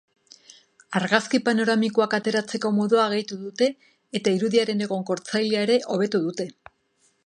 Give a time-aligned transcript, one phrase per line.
[0.99, 3.71] Argazki panoramikoak ateratzeko modua gehitu dute
[4.21, 6.53] eta irudiaren egonkortzailea ere hobetu dute.